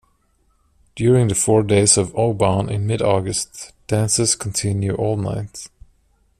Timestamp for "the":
1.27-1.35